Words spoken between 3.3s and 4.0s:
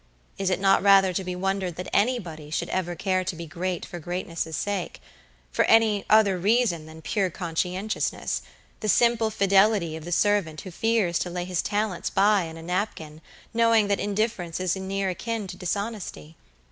be great for